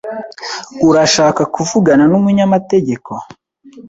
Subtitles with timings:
[0.89, 3.11] Urashaka kuvugana numunyamategeko?